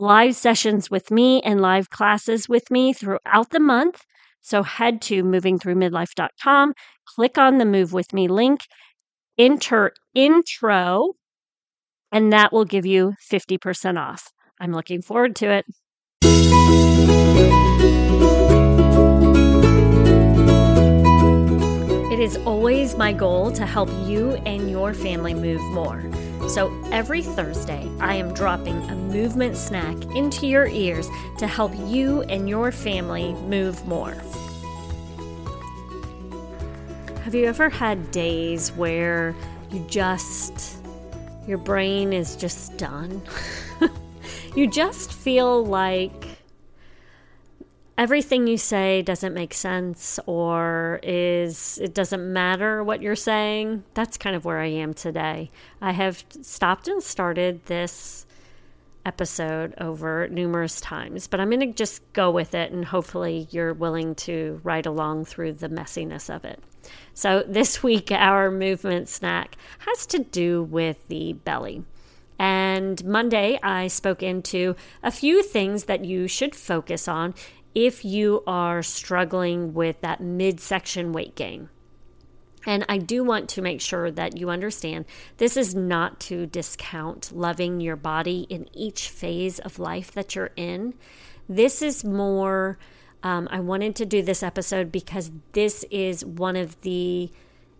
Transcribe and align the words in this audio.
live 0.00 0.34
sessions 0.34 0.90
with 0.90 1.10
me 1.10 1.42
and 1.42 1.60
live 1.60 1.90
classes 1.90 2.48
with 2.48 2.70
me 2.70 2.92
throughout 2.92 3.50
the 3.50 3.60
month. 3.60 4.02
So 4.40 4.62
head 4.62 5.02
to 5.02 5.22
movingthroughmidlife.com, 5.22 6.72
click 7.04 7.36
on 7.36 7.58
the 7.58 7.66
Move 7.66 7.92
With 7.92 8.14
Me 8.14 8.26
link, 8.26 8.60
enter 9.38 9.92
intro, 10.14 11.12
and 12.10 12.32
that 12.32 12.52
will 12.52 12.64
give 12.64 12.86
you 12.86 13.14
50% 13.30 13.98
off. 13.98 14.32
I'm 14.58 14.72
looking 14.72 15.02
forward 15.02 15.36
to 15.36 15.50
it. 15.50 15.66
It 22.12 22.18
is 22.18 22.36
always 22.38 22.96
my 22.96 23.12
goal 23.12 23.50
to 23.52 23.66
help 23.66 23.90
you 24.06 24.32
and 24.46 24.70
your 24.70 24.94
family 24.94 25.34
move 25.34 25.60
more. 25.72 26.02
So 26.50 26.74
every 26.90 27.22
Thursday, 27.22 27.88
I 28.00 28.16
am 28.16 28.34
dropping 28.34 28.82
a 28.90 28.96
movement 28.96 29.56
snack 29.56 29.94
into 30.16 30.48
your 30.48 30.66
ears 30.66 31.06
to 31.38 31.46
help 31.46 31.70
you 31.86 32.22
and 32.22 32.48
your 32.48 32.72
family 32.72 33.34
move 33.34 33.86
more. 33.86 34.16
Have 37.22 37.36
you 37.36 37.44
ever 37.44 37.68
had 37.68 38.10
days 38.10 38.72
where 38.72 39.32
you 39.70 39.78
just, 39.88 40.78
your 41.46 41.58
brain 41.58 42.12
is 42.12 42.34
just 42.34 42.76
done? 42.76 43.22
you 44.56 44.66
just 44.66 45.12
feel 45.12 45.64
like 45.64 46.29
everything 48.00 48.46
you 48.46 48.56
say 48.56 49.02
doesn't 49.02 49.34
make 49.34 49.52
sense 49.52 50.18
or 50.24 51.00
is 51.02 51.78
it 51.82 51.92
doesn't 51.92 52.32
matter 52.32 52.82
what 52.82 53.02
you're 53.02 53.14
saying. 53.14 53.84
That's 53.92 54.16
kind 54.16 54.34
of 54.34 54.46
where 54.46 54.58
i 54.58 54.68
am 54.68 54.94
today. 54.94 55.50
I 55.82 55.92
have 55.92 56.24
stopped 56.40 56.88
and 56.88 57.02
started 57.02 57.66
this 57.66 58.24
episode 59.04 59.74
over 59.78 60.28
numerous 60.28 60.78
times 60.78 61.26
but 61.26 61.40
i'm 61.40 61.48
going 61.48 61.58
to 61.58 61.72
just 61.72 62.02
go 62.12 62.30
with 62.30 62.54
it 62.54 62.70
and 62.70 62.84
hopefully 62.84 63.48
you're 63.50 63.72
willing 63.72 64.14
to 64.14 64.60
ride 64.62 64.84
along 64.84 65.24
through 65.24 65.52
the 65.54 65.68
messiness 65.68 66.34
of 66.34 66.44
it. 66.44 66.58
So 67.12 67.44
this 67.46 67.82
week 67.82 68.10
our 68.10 68.50
movement 68.50 69.10
snack 69.10 69.56
has 69.80 70.06
to 70.06 70.20
do 70.20 70.62
with 70.62 71.06
the 71.08 71.34
belly. 71.34 71.84
And 72.40 73.04
Monday, 73.04 73.60
I 73.62 73.88
spoke 73.88 74.22
into 74.22 74.74
a 75.02 75.10
few 75.10 75.42
things 75.42 75.84
that 75.84 76.06
you 76.06 76.26
should 76.26 76.54
focus 76.54 77.06
on 77.06 77.34
if 77.74 78.04
you 78.04 78.42
are 78.46 78.82
struggling 78.82 79.74
with 79.74 80.00
that 80.00 80.20
midsection 80.20 81.12
weight 81.12 81.34
gain. 81.34 81.68
And 82.66 82.84
I 82.88 82.98
do 82.98 83.24
want 83.24 83.48
to 83.50 83.62
make 83.62 83.80
sure 83.80 84.10
that 84.10 84.36
you 84.36 84.50
understand 84.50 85.06
this 85.38 85.56
is 85.56 85.74
not 85.74 86.20
to 86.20 86.46
discount 86.46 87.32
loving 87.32 87.80
your 87.80 87.96
body 87.96 88.46
in 88.50 88.68
each 88.74 89.08
phase 89.08 89.58
of 89.60 89.78
life 89.78 90.12
that 90.12 90.34
you're 90.34 90.50
in. 90.56 90.94
This 91.48 91.80
is 91.80 92.04
more, 92.04 92.78
um, 93.22 93.48
I 93.50 93.60
wanted 93.60 93.96
to 93.96 94.06
do 94.06 94.22
this 94.22 94.42
episode 94.42 94.92
because 94.92 95.30
this 95.52 95.84
is 95.90 96.24
one 96.24 96.56
of 96.56 96.80
the, 96.82 97.30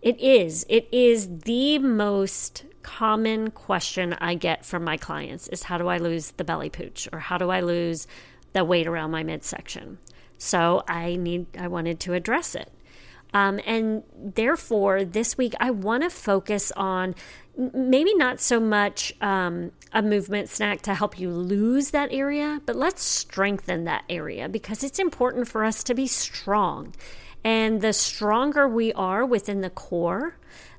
it 0.01 0.19
is, 0.19 0.65
it 0.67 0.87
is 0.91 1.29
the 1.43 1.77
most 1.77 2.65
common 2.81 3.51
question 3.51 4.13
I 4.13 4.33
get 4.33 4.65
from 4.65 4.83
my 4.83 4.97
clients 4.97 5.47
is 5.49 5.63
how 5.63 5.77
do 5.77 5.87
I 5.87 5.97
lose 5.97 6.31
the 6.31 6.43
belly 6.43 6.71
pooch 6.71 7.07
or 7.13 7.19
how 7.19 7.37
do 7.37 7.51
I 7.51 7.61
lose 7.61 8.07
the 8.53 8.65
weight 8.65 8.87
around 8.87 9.11
my 9.11 9.23
midsection. 9.23 9.97
So 10.37 10.83
I 10.87 11.15
need 11.15 11.47
I 11.57 11.67
wanted 11.67 11.99
to 12.01 12.13
address 12.13 12.55
it. 12.55 12.71
Um, 13.33 13.59
and 13.65 14.03
therefore, 14.15 15.05
this 15.05 15.37
week 15.37 15.53
I 15.59 15.71
want 15.71 16.03
to 16.03 16.09
focus 16.09 16.71
on 16.75 17.15
maybe 17.57 18.13
not 18.15 18.39
so 18.39 18.59
much 18.59 19.13
um, 19.21 19.71
a 19.93 20.01
movement 20.01 20.49
snack 20.49 20.81
to 20.81 20.95
help 20.95 21.19
you 21.19 21.29
lose 21.29 21.91
that 21.91 22.11
area, 22.11 22.61
but 22.65 22.75
let's 22.75 23.03
strengthen 23.03 23.83
that 23.85 24.03
area 24.09 24.49
because 24.49 24.83
it's 24.83 24.99
important 24.99 25.47
for 25.47 25.63
us 25.63 25.83
to 25.83 25.93
be 25.93 26.07
strong. 26.07 26.93
And 27.43 27.81
the 27.81 27.93
stronger 27.93 28.67
we 28.67 28.93
are 28.93 29.25
within 29.25 29.61
the 29.61 29.69
core, 29.69 30.35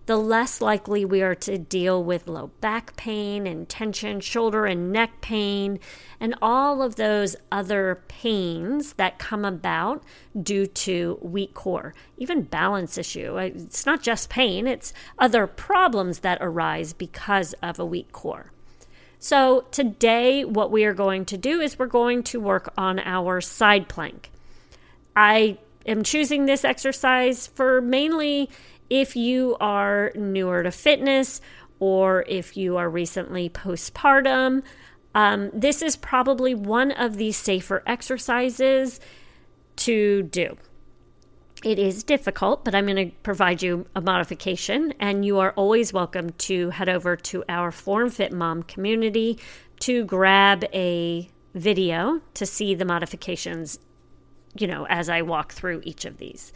the 0.07 0.17
less 0.17 0.61
likely 0.61 1.05
we 1.05 1.23
are 1.23 1.35
to 1.35 1.59
deal 1.59 2.03
with 2.03 2.27
low 2.27 2.49
back 2.61 2.97
pain 2.97 3.47
and 3.47 3.69
tension, 3.69 4.21
shoulder 4.21 4.67
and 4.67 4.93
neck 4.93 5.21
pain, 5.21 5.79
and 6.19 6.35
all 6.43 6.83
of 6.83 6.97
those 6.97 7.37
other 7.53 8.03
pains 8.09 8.95
that 8.95 9.19
come 9.19 9.45
about 9.45 10.03
due 10.41 10.67
to 10.67 11.19
weak 11.23 11.55
core, 11.55 11.95
even 12.17 12.43
balance 12.43 12.99
issue. 12.99 13.39
Uh, 13.39 13.51
it's 13.55 13.87
not 13.87 14.03
just 14.03 14.29
pain, 14.29 14.67
it's 14.67 14.93
other 15.19 15.47
problems 15.47 16.21
that 16.21 16.39
arise 16.41 16.93
because 16.93 17.55
of 17.63 17.79
a 17.79 17.85
weak 17.85 18.11
core. 18.13 18.53
So, 19.21 19.67
today, 19.71 20.45
what 20.45 20.73
we 20.73 20.85
are 20.85 20.95
going 20.95 21.27
to 21.27 21.39
do 21.39 21.61
is 21.61 21.79
we're 21.79 21.87
going 21.87 22.25
to 22.25 22.41
work 22.41 22.73
on 22.77 22.99
our 22.99 23.41
side 23.41 23.89
plank. 23.89 24.33
I 25.15 25.59
am 25.87 26.03
choosing 26.03 26.47
this 26.47 26.65
exercise 26.65 27.47
for 27.47 27.81
mainly 27.81 28.51
if 28.91 29.17
you 29.17 29.57
are 29.61 30.13
newer 30.15 30.63
to 30.63 30.71
fitness 30.71 31.41
or 31.79 32.25
if 32.29 32.57
you 32.57 32.77
are 32.77 32.89
recently 32.89 33.49
postpartum, 33.49 34.63
um, 35.15 35.51
this 35.53 35.83
is 35.83 35.97
probably 35.97 36.55
one 36.55 36.93
of 36.93 37.17
the 37.17 37.33
safer 37.33 37.83
exercises 37.87 39.01
to 39.77 40.23
do. 40.23 40.57
It 41.65 41.79
is 41.79 42.03
difficult, 42.03 42.65
but 42.65 42.75
I'm 42.75 42.87
going 42.87 43.11
to 43.11 43.17
provide 43.23 43.63
you 43.63 43.87
a 43.95 44.01
modification, 44.01 44.95
and 44.99 45.25
you 45.25 45.39
are 45.39 45.53
always 45.53 45.93
welcome 45.93 46.31
to 46.31 46.71
head 46.71 46.89
over 46.89 47.15
to 47.17 47.45
our 47.49 47.71
Form 47.71 48.11
Fit 48.11 48.33
Mom 48.33 48.65
community 48.65 49.39
to 49.81 50.05
grab 50.05 50.65
a 50.73 51.29
video 51.55 52.21
to 52.35 52.47
see 52.47 52.75
the 52.75 52.85
modifications, 52.85 53.79
you 54.57 54.67
know, 54.67 54.87
as 54.87 55.09
I 55.09 55.23
walk 55.23 55.53
through 55.53 55.83
each 55.85 56.05
of 56.05 56.19
these. 56.19 56.53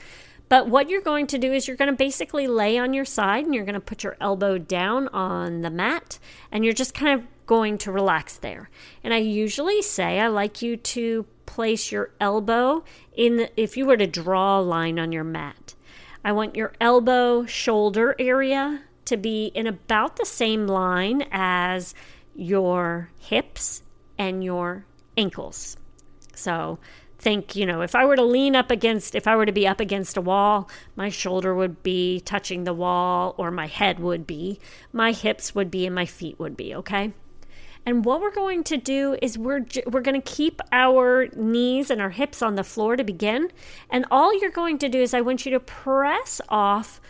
But 0.48 0.68
what 0.68 0.88
you're 0.88 1.00
going 1.00 1.26
to 1.28 1.38
do 1.38 1.52
is 1.52 1.66
you're 1.66 1.76
going 1.76 1.90
to 1.90 1.96
basically 1.96 2.46
lay 2.46 2.78
on 2.78 2.94
your 2.94 3.04
side 3.04 3.44
and 3.44 3.54
you're 3.54 3.64
going 3.64 3.74
to 3.74 3.80
put 3.80 4.04
your 4.04 4.16
elbow 4.20 4.58
down 4.58 5.08
on 5.08 5.62
the 5.62 5.70
mat 5.70 6.18
and 6.52 6.64
you're 6.64 6.74
just 6.74 6.94
kind 6.94 7.18
of 7.18 7.26
going 7.46 7.78
to 7.78 7.92
relax 7.92 8.36
there. 8.36 8.70
And 9.02 9.12
I 9.12 9.18
usually 9.18 9.82
say 9.82 10.20
I 10.20 10.28
like 10.28 10.62
you 10.62 10.76
to 10.76 11.26
place 11.46 11.90
your 11.90 12.10
elbow 12.20 12.84
in 13.12 13.36
the, 13.36 13.60
if 13.60 13.76
you 13.76 13.86
were 13.86 13.96
to 13.96 14.06
draw 14.06 14.60
a 14.60 14.62
line 14.62 14.98
on 14.98 15.12
your 15.12 15.24
mat. 15.24 15.74
I 16.24 16.32
want 16.32 16.56
your 16.56 16.72
elbow 16.80 17.46
shoulder 17.46 18.14
area 18.18 18.82
to 19.04 19.16
be 19.16 19.46
in 19.54 19.66
about 19.66 20.16
the 20.16 20.26
same 20.26 20.66
line 20.66 21.26
as 21.30 21.94
your 22.34 23.10
hips 23.18 23.82
and 24.18 24.42
your 24.42 24.84
ankles. 25.16 25.76
So 26.34 26.78
think, 27.26 27.56
you 27.56 27.66
know, 27.66 27.80
if 27.80 27.96
I 27.96 28.04
were 28.04 28.14
to 28.14 28.22
lean 28.22 28.54
up 28.54 28.70
against, 28.70 29.16
if 29.16 29.26
I 29.26 29.34
were 29.34 29.46
to 29.46 29.50
be 29.50 29.66
up 29.66 29.80
against 29.80 30.16
a 30.16 30.20
wall, 30.20 30.70
my 30.94 31.08
shoulder 31.08 31.52
would 31.52 31.82
be 31.82 32.20
touching 32.20 32.62
the 32.62 32.72
wall, 32.72 33.34
or 33.36 33.50
my 33.50 33.66
head 33.66 33.98
would 33.98 34.28
be, 34.28 34.60
my 34.92 35.10
hips 35.10 35.52
would 35.52 35.68
be, 35.68 35.86
and 35.86 35.92
my 35.92 36.06
feet 36.06 36.38
would 36.38 36.56
be, 36.56 36.72
okay? 36.76 37.12
And 37.84 38.04
what 38.04 38.20
we're 38.20 38.30
going 38.30 38.62
to 38.62 38.76
do 38.76 39.16
is 39.20 39.36
we're 39.36 39.66
we're 39.88 40.02
going 40.02 40.20
to 40.22 40.34
keep 40.36 40.60
our 40.70 41.26
knees 41.34 41.90
and 41.90 42.00
our 42.00 42.10
hips 42.10 42.42
on 42.42 42.54
the 42.54 42.62
floor 42.62 42.94
to 42.94 43.02
begin, 43.02 43.50
and 43.90 44.06
all 44.08 44.32
you're 44.40 44.52
going 44.52 44.78
to 44.78 44.88
do 44.88 45.00
is 45.00 45.12
I 45.12 45.20
want 45.20 45.44
you 45.44 45.50
to 45.50 45.58
press 45.58 46.40
off 46.48 47.00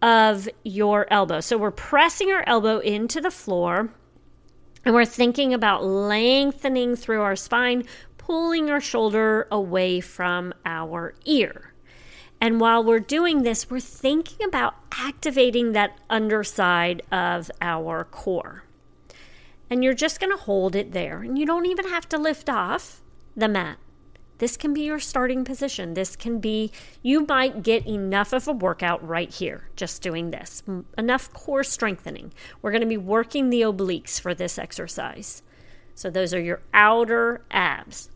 of 0.00 0.48
your 0.62 1.08
elbow. 1.10 1.40
So 1.40 1.58
we're 1.58 1.72
pressing 1.72 2.30
our 2.30 2.44
elbow 2.46 2.78
into 2.78 3.20
the 3.20 3.32
floor 3.32 3.90
and 4.88 4.94
we're 4.94 5.04
thinking 5.04 5.52
about 5.52 5.84
lengthening 5.84 6.96
through 6.96 7.20
our 7.20 7.36
spine, 7.36 7.84
pulling 8.28 8.68
our 8.68 8.80
shoulder 8.80 9.48
away 9.50 10.00
from 10.00 10.52
our 10.66 11.14
ear. 11.24 11.72
And 12.42 12.60
while 12.60 12.84
we're 12.84 13.00
doing 13.00 13.42
this, 13.42 13.70
we're 13.70 13.80
thinking 13.80 14.46
about 14.46 14.74
activating 14.92 15.72
that 15.72 15.98
underside 16.10 17.00
of 17.10 17.50
our 17.62 18.04
core. 18.04 18.64
And 19.70 19.82
you're 19.82 19.94
just 19.94 20.20
going 20.20 20.30
to 20.30 20.42
hold 20.44 20.76
it 20.76 20.92
there. 20.92 21.22
And 21.22 21.38
you 21.38 21.46
don't 21.46 21.64
even 21.64 21.88
have 21.88 22.06
to 22.10 22.18
lift 22.18 22.50
off 22.50 23.00
the 23.34 23.48
mat. 23.48 23.78
This 24.36 24.58
can 24.58 24.74
be 24.74 24.82
your 24.82 25.00
starting 25.00 25.42
position. 25.42 25.94
This 25.94 26.14
can 26.14 26.38
be, 26.38 26.70
you 27.02 27.24
might 27.26 27.62
get 27.62 27.86
enough 27.86 28.34
of 28.34 28.46
a 28.46 28.52
workout 28.52 29.06
right 29.06 29.32
here 29.32 29.70
just 29.74 30.02
doing 30.02 30.32
this, 30.32 30.62
enough 30.98 31.32
core 31.32 31.64
strengthening. 31.64 32.34
We're 32.60 32.72
going 32.72 32.82
to 32.82 32.86
be 32.86 32.98
working 32.98 33.48
the 33.48 33.62
obliques 33.62 34.20
for 34.20 34.34
this 34.34 34.58
exercise. 34.58 35.42
So, 35.94 36.10
those 36.10 36.32
are 36.34 36.40
your 36.40 36.60
outer 36.72 37.40
abs. 37.50 38.10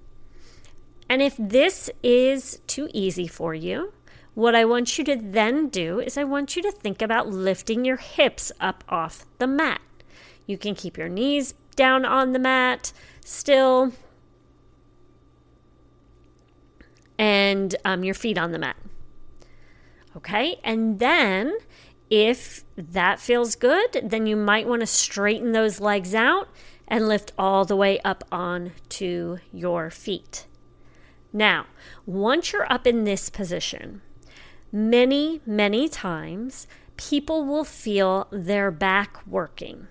And 1.13 1.21
if 1.21 1.37
this 1.39 1.91
is 2.03 2.61
too 2.67 2.89
easy 2.95 3.27
for 3.27 3.53
you, 3.53 3.93
what 4.33 4.55
I 4.55 4.65
want 4.65 4.97
you 4.97 5.05
to 5.05 5.15
then 5.15 5.69
do 5.69 6.01
is 6.01 6.17
I 6.17 6.25
want 6.25 6.57
you 6.57 6.63
to 6.63 6.73
think 6.73 7.03
about 7.03 7.29
lifting 7.29 7.85
your 7.85 7.99
hips 7.99 8.51
up 8.61 8.83
off 8.89 9.27
the 9.37 9.47
mat. 9.47 9.83
You 10.47 10.57
can 10.57 10.75
keep 10.75 10.97
your 10.97 11.11
knees 11.11 11.53
down 11.77 12.07
on 12.07 12.33
the 12.33 12.39
mat 12.39 12.95
still 13.23 13.93
and 17.19 17.77
um, 17.85 18.05
your 18.05 18.15
feet 18.15 18.39
on 18.39 18.53
the 18.53 18.59
mat. 18.59 18.77
Okay, 20.17 20.61
and 20.65 20.99
then 20.99 21.59
if 22.09 22.65
that 22.75 23.21
feels 23.21 23.55
good, 23.55 24.01
then 24.03 24.27
you 24.27 24.37
might 24.37 24.67
want 24.67 24.81
to 24.81 24.87
straighten 24.87 25.53
those 25.53 25.79
legs 25.79 26.15
out 26.15 26.49
and 26.89 27.07
lift 27.07 27.33
all 27.37 27.67
the 27.67 27.77
way 27.77 28.01
up 28.01 28.25
onto 28.33 29.37
your 29.53 29.91
feet. 29.91 30.47
Now, 31.33 31.67
once 32.05 32.53
you're 32.53 32.71
up 32.71 32.87
in 32.87 33.05
this 33.05 33.31
position, 33.31 34.03
many, 34.71 35.41
many 35.47 35.89
times 35.89 36.67
people 36.97 37.45
will 37.45 37.65
feel 37.65 38.29
their 38.31 38.71
back 38.71 39.27
working. 39.27 39.89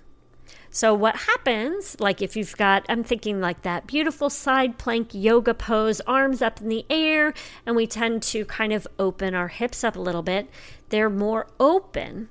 So, 0.73 0.93
what 0.93 1.15
happens, 1.17 1.99
like 1.99 2.21
if 2.21 2.37
you've 2.37 2.55
got, 2.55 2.85
I'm 2.87 3.03
thinking 3.03 3.41
like 3.41 3.63
that 3.63 3.87
beautiful 3.87 4.29
side 4.29 4.77
plank 4.77 5.09
yoga 5.13 5.53
pose, 5.53 5.99
arms 6.01 6.41
up 6.41 6.61
in 6.61 6.69
the 6.69 6.85
air, 6.89 7.33
and 7.65 7.75
we 7.75 7.85
tend 7.87 8.23
to 8.23 8.45
kind 8.45 8.71
of 8.71 8.87
open 8.97 9.35
our 9.35 9.49
hips 9.49 9.83
up 9.83 9.97
a 9.97 10.01
little 10.01 10.21
bit, 10.21 10.49
they're 10.87 11.09
more 11.09 11.47
open. 11.59 12.29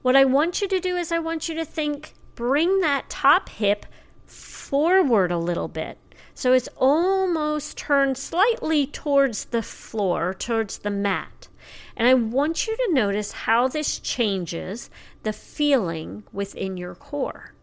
What 0.00 0.16
I 0.16 0.24
want 0.24 0.62
you 0.62 0.68
to 0.68 0.80
do 0.80 0.96
is, 0.96 1.12
I 1.12 1.18
want 1.18 1.50
you 1.50 1.54
to 1.56 1.66
think, 1.66 2.14
bring 2.34 2.80
that 2.80 3.10
top 3.10 3.50
hip 3.50 3.84
forward 4.24 5.30
a 5.30 5.38
little 5.38 5.68
bit. 5.68 5.98
So 6.36 6.52
it's 6.52 6.68
almost 6.76 7.78
turned 7.78 8.18
slightly 8.18 8.86
towards 8.86 9.46
the 9.46 9.62
floor, 9.62 10.34
towards 10.34 10.76
the 10.76 10.90
mat. 10.90 11.48
And 11.96 12.06
I 12.06 12.12
want 12.12 12.66
you 12.66 12.76
to 12.76 12.92
notice 12.92 13.32
how 13.32 13.68
this 13.68 13.98
changes 13.98 14.90
the 15.22 15.32
feeling 15.32 16.24
within 16.34 16.76
your 16.76 16.94
core. 16.94 17.54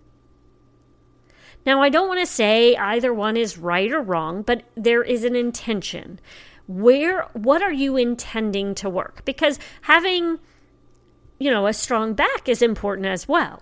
Now, 1.68 1.84
I 1.84 1.90
don't 1.90 2.08
want 2.08 2.22
to 2.22 2.26
say 2.26 2.76
either 2.76 3.14
one 3.14 3.38
is 3.38 3.60
right 3.60 3.92
or 3.92 4.02
wrong, 4.02 4.42
but 4.42 4.64
there 4.74 5.04
is 5.04 5.24
an 5.24 5.36
intention. 5.36 6.20
Where, 6.68 7.28
what 7.34 7.62
are 7.62 7.72
you 7.72 7.96
intending 7.96 8.74
to 8.76 8.90
work? 8.90 9.24
Because 9.24 9.60
having, 9.82 10.40
you 11.38 11.52
know, 11.52 11.68
a 11.68 11.74
strong 11.74 12.16
back 12.16 12.50
is 12.50 12.64
important 12.64 13.06
as 13.06 13.28
well. 13.28 13.62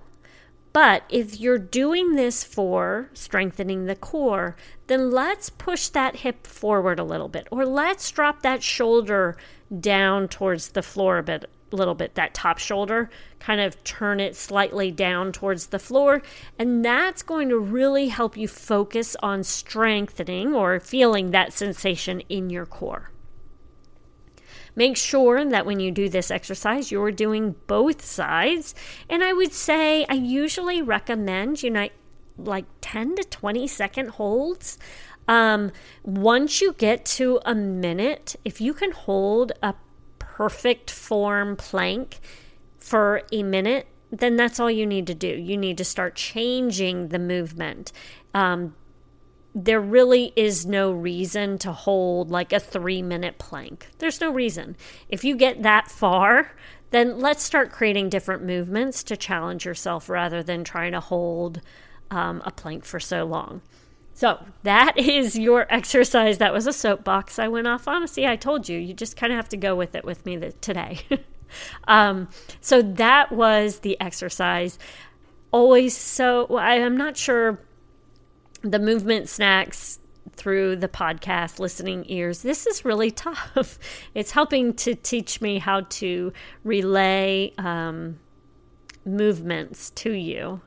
But 0.74 1.04
if 1.10 1.40
you're 1.40 1.58
doing 1.58 2.16
this 2.16 2.44
for 2.44 3.10
strengthening 3.14 3.86
the 3.86 3.96
core, 3.96 4.56
then 4.88 5.12
let's 5.12 5.50
push 5.50 5.90
that 5.90 6.18
hip 6.18 6.48
forward 6.48 6.98
a 6.98 7.04
little 7.04 7.28
bit, 7.28 7.48
or 7.52 7.66
let's 7.66 8.10
drop 8.12 8.42
that 8.42 8.64
shoulder 8.64 9.36
down 9.80 10.28
towards 10.30 10.70
the 10.70 10.82
floor 10.82 11.18
a 11.18 11.24
bit, 11.24 11.50
little 11.72 11.96
bit, 11.96 12.16
that 12.16 12.34
top 12.34 12.58
shoulder, 12.58 13.10
kind 13.40 13.60
of 13.60 13.84
turn 13.84 14.22
it 14.22 14.36
slightly 14.36 14.92
down 14.92 15.34
towards 15.34 15.68
the 15.68 15.80
floor. 15.80 16.22
And 16.58 16.86
that's 16.86 17.22
going 17.22 17.50
to 17.50 17.60
really 17.60 18.08
help 18.08 18.38
you 18.38 18.48
focus 18.48 19.18
on 19.22 19.44
strengthening 19.44 20.54
or 20.54 20.80
feeling 20.80 21.32
that 21.32 21.52
sensation 21.52 22.22
in 22.30 22.50
your 22.50 22.66
core. 22.66 23.12
Make 24.76 24.98
sure 24.98 25.44
that 25.44 25.66
when 25.66 25.80
you 25.80 25.92
do 25.92 26.10
this 26.10 26.32
exercise, 26.32 26.92
you're 26.92 27.12
doing 27.12 27.56
both 27.68 28.04
sides. 28.04 28.74
And 29.10 29.24
I 29.24 29.34
would 29.34 29.54
say 29.54 30.06
I 30.10 30.14
usually 30.14 30.82
recommend, 30.82 31.62
you 31.64 31.70
know, 31.70 31.90
like 32.38 32.66
10 32.82 33.16
to 33.18 33.24
20 33.24 33.68
second 33.68 34.10
holds. 34.12 34.78
Um, 35.28 35.72
once 36.04 36.62
you 36.62 36.74
get 36.74 37.06
to 37.06 37.40
a 37.46 37.54
minute, 37.54 38.36
if 38.44 38.60
you 38.60 38.74
can 38.74 38.92
hold 38.92 39.52
a 39.62 39.76
perfect 40.20 40.90
form 40.90 41.56
plank 41.56 42.20
for 42.78 43.24
a 43.32 43.44
minute, 43.44 43.88
then 44.12 44.36
that's 44.36 44.60
all 44.60 44.72
you 44.72 44.86
need 44.86 45.08
to 45.08 45.16
do. 45.16 45.28
You 45.28 45.58
need 45.58 45.78
to 45.78 45.86
start 45.86 46.16
changing 46.16 47.10
the 47.10 47.20
movement. 47.20 47.92
Um, 48.34 48.76
there 49.54 49.82
really 49.82 50.32
is 50.36 50.66
no 50.66 50.92
reason 50.92 51.58
to 51.60 51.72
hold 51.72 52.32
like 52.32 52.54
a 52.54 52.60
three 52.60 53.02
minute 53.02 53.38
plank. 53.38 53.88
There's 54.00 54.22
no 54.22 54.32
reason. 54.32 54.78
If 55.10 55.24
you 55.24 55.36
get 55.36 55.64
that 55.64 55.92
far, 55.92 56.52
then 56.92 57.20
let's 57.20 57.44
start 57.44 57.72
creating 57.72 58.10
different 58.10 58.44
movements 58.44 59.04
to 59.04 59.18
challenge 59.18 59.66
yourself 59.66 60.10
rather 60.10 60.44
than 60.44 60.64
trying 60.64 60.94
to 60.94 61.00
hold 61.00 61.62
um, 62.10 62.42
a 62.46 62.52
plank 62.52 62.86
for 62.86 63.00
so 63.00 63.26
long. 63.26 63.62
So 64.14 64.44
that 64.64 64.94
is 64.98 65.38
your 65.38 65.66
exercise. 65.74 66.38
That 66.38 66.54
was 66.54 66.68
a 66.68 66.74
soapbox 66.74 67.40
I 67.40 67.48
went 67.48 67.68
off 67.68 67.88
on. 67.88 68.08
See, 68.08 68.26
I 68.26 68.36
told 68.36 68.70
you, 68.70 68.78
you 68.78 68.94
just 68.94 69.18
kind 69.18 69.34
of 69.34 69.38
have 69.38 69.50
to 69.50 69.58
go 69.58 69.76
with 69.76 69.96
it 69.96 70.06
with 70.06 70.26
me 70.26 70.38
today. 70.62 71.00
um, 71.88 72.30
so 72.62 72.82
that 72.82 73.32
was 73.32 73.80
the 73.80 74.00
exercise. 74.00 74.80
Always 75.52 75.96
so, 75.96 76.46
I, 76.56 76.76
I'm 76.76 76.96
not 76.96 77.18
sure 77.18 77.60
the 78.62 78.80
movement 78.80 79.30
snacks 79.30 80.00
through 80.34 80.76
the 80.76 80.88
podcast 80.88 81.60
listening 81.60 82.06
ears. 82.08 82.42
This 82.42 82.66
is 82.68 82.86
really 82.86 83.12
tough. 83.28 83.80
It's 84.14 84.32
helping 84.32 84.74
to 84.76 84.96
teach 84.96 85.42
me 85.42 85.60
how 85.60 85.82
to 85.82 86.32
relay 86.64 87.54
um, 87.58 88.20
movements 89.06 89.90
to 89.92 90.12
you 90.12 90.62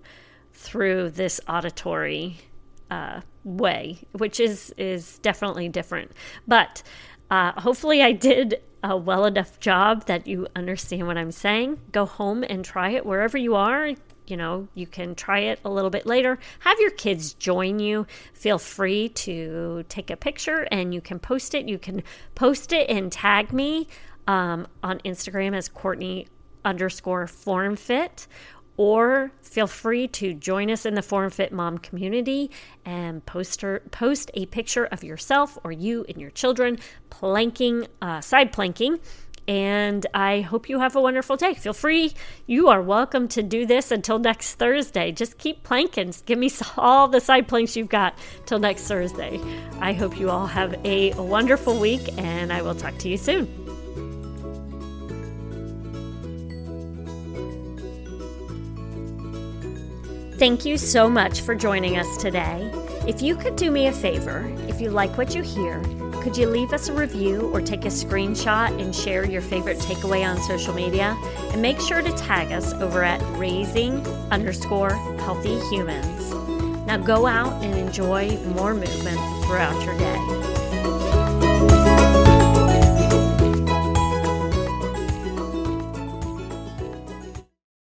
through 0.52 1.11
this 1.11 1.41
auditory 1.49 2.38
uh, 2.91 3.20
way 3.44 3.99
which 4.12 4.40
is 4.40 4.73
is 4.76 5.19
definitely 5.19 5.69
different. 5.69 6.12
But 6.47 6.82
uh, 7.31 7.52
hopefully 7.61 8.02
i 8.02 8.12
did 8.12 8.61
a 8.82 8.97
well 8.97 9.25
enough 9.25 9.59
job 9.61 10.07
that 10.07 10.26
you 10.26 10.47
understand 10.54 11.07
what 11.07 11.16
i'm 11.19 11.33
saying. 11.33 11.80
Go 11.92 12.07
home 12.07 12.45
and 12.49 12.64
try 12.64 12.90
it 12.90 13.04
wherever 13.04 13.37
you 13.37 13.54
are 13.54 13.95
you 14.26 14.37
know, 14.37 14.69
you 14.75 14.87
can 14.87 15.14
try 15.14 15.40
it 15.40 15.61
a 15.64 15.71
little 15.71 15.90
bit 15.90 16.07
later. 16.07 16.38
Have 16.61 16.78
your 16.81 16.90
kids 16.90 17.35
join 17.35 17.78
you. 17.78 18.07
Feel 18.33 18.59
free 18.59 19.09
to 19.11 19.85
take 19.88 20.11
a 20.11 20.16
picture 20.16 20.66
and 20.71 20.95
you 20.95 21.00
can 21.00 21.19
post 21.19 21.54
it. 21.54 21.69
You 21.69 21.78
can 21.78 22.02
post 22.35 22.73
it 22.73 22.88
and 22.88 23.11
tag 23.12 23.52
me 23.52 23.88
um, 24.26 24.66
on 24.83 24.99
Instagram 25.00 25.54
as 25.54 25.69
Courtney 25.69 26.26
underscore 26.64 27.26
form 27.26 27.76
fit 27.76 28.26
or 28.76 29.31
feel 29.40 29.66
free 29.66 30.09
to 30.09 30.35
join 30.35 30.71
us 30.71 30.85
in 30.85 30.95
the 30.95 31.02
form 31.02 31.31
fit 31.31 31.52
mom 31.52 31.78
community 31.78 32.50
and 32.85 33.25
post, 33.25 33.61
her, 33.61 33.83
post 33.90 34.31
a 34.35 34.47
picture 34.47 34.87
of 34.87 35.04
yourself 35.04 35.57
or 35.62 35.71
you 35.71 36.04
and 36.09 36.21
your 36.21 36.31
children 36.31 36.78
planking 37.11 37.87
uh, 38.02 38.21
side 38.21 38.52
planking 38.52 38.99
and 39.47 40.07
I 40.15 40.41
hope 40.41 40.69
you 40.69 40.81
have 40.81 40.97
a 40.97 41.01
wonderful 41.01 41.37
day. 41.37 41.55
Feel 41.55 41.73
free, 41.73 42.13
you 42.47 42.69
are 42.69 42.83
welcome 42.83 43.29
to 43.29 43.43
do 43.43 43.67
this 43.67 43.91
until 43.91 44.19
next 44.19 44.55
Thursday. 44.55 45.13
Just 45.13 45.39
keep 45.39 45.63
planking. 45.63 46.13
Give 46.27 46.39
me 46.39 46.51
all 46.77 47.09
the 47.09 47.21
side 47.21 47.49
planks 47.49 47.77
you've 47.77 47.89
got 47.89 48.17
till 48.47 48.59
next 48.59 48.89
Thursday. 48.89 49.41
I 49.81 49.93
hope 49.93 50.19
you 50.19 50.31
all 50.31 50.47
have 50.47 50.75
a 50.85 51.13
wonderful 51.15 51.79
week, 51.79 52.17
and 52.19 52.53
I 52.53 52.63
will 52.63 52.75
talk 52.75 52.97
to 52.99 53.09
you 53.09 53.17
soon. 53.17 53.47
Thank 60.37 60.65
you 60.65 60.77
so 60.79 61.09
much 61.09 61.43
for 61.43 61.55
joining 61.55 61.97
us 61.97 62.17
today. 62.17 62.71
If 63.07 63.23
you 63.23 63.37
could 63.37 63.57
do 63.57 63.71
me 63.71 63.87
a 63.87 63.93
favor, 63.93 64.53
if 64.67 64.81
you 64.81 64.91
like 64.91 65.17
what 65.17 65.35
you 65.35 65.43
hear, 65.43 65.81
could 66.25 66.38
you 66.38 66.49
leave 66.49 66.73
us 66.73 66.88
a 66.88 66.93
review 66.95 67.50
or 67.52 67.61
take 67.61 67.85
a 67.85 67.88
screenshot 67.88 68.81
and 68.81 68.97
share 68.97 69.26
your 69.26 69.43
favorite 69.43 69.76
takeaway 69.76 70.26
on 70.26 70.40
social 70.40 70.73
media? 70.73 71.14
And 71.52 71.61
make 71.61 71.78
sure 71.78 72.00
to 72.00 72.11
tag 72.16 72.50
us 72.50 72.73
over 72.73 73.04
at 73.04 73.21
raising 73.38 74.04
underscore 74.33 74.95
healthy 75.19 75.61
humans. 75.69 76.33
Now 76.87 76.97
go 76.97 77.26
out 77.26 77.62
and 77.62 77.75
enjoy 77.75 78.38
more 78.54 78.73
movement 78.73 79.19
throughout 79.45 79.85
your 79.85 79.99
day. 79.99 80.34